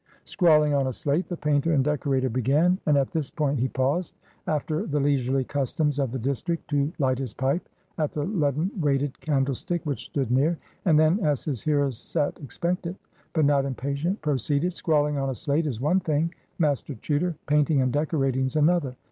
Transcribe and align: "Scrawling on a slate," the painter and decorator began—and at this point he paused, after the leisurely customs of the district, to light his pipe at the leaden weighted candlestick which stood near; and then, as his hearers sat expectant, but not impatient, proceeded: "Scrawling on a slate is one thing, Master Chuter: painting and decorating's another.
"Scrawling 0.23 0.73
on 0.73 0.87
a 0.87 0.91
slate," 0.93 1.29
the 1.29 1.37
painter 1.37 1.73
and 1.73 1.83
decorator 1.83 2.27
began—and 2.27 2.97
at 2.97 3.11
this 3.11 3.29
point 3.29 3.59
he 3.59 3.67
paused, 3.67 4.15
after 4.47 4.87
the 4.87 4.99
leisurely 4.99 5.43
customs 5.43 5.99
of 5.99 6.11
the 6.11 6.17
district, 6.17 6.67
to 6.71 6.91
light 6.97 7.19
his 7.19 7.35
pipe 7.35 7.69
at 7.99 8.11
the 8.11 8.23
leaden 8.23 8.71
weighted 8.81 9.21
candlestick 9.21 9.85
which 9.85 10.05
stood 10.05 10.31
near; 10.31 10.57
and 10.85 10.99
then, 10.99 11.19
as 11.19 11.45
his 11.45 11.61
hearers 11.61 11.99
sat 11.99 12.35
expectant, 12.41 12.97
but 13.33 13.45
not 13.45 13.63
impatient, 13.63 14.19
proceeded: 14.23 14.73
"Scrawling 14.73 15.19
on 15.19 15.29
a 15.29 15.35
slate 15.35 15.67
is 15.67 15.79
one 15.79 15.99
thing, 15.99 16.33
Master 16.57 16.95
Chuter: 16.95 17.35
painting 17.45 17.79
and 17.79 17.93
decorating's 17.93 18.55
another. 18.55 18.95